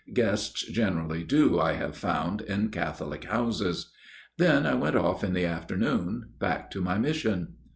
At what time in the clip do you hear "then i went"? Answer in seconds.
4.39-4.95